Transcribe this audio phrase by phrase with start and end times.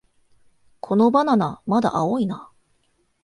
[0.79, 2.49] このバナナ、まだ青いな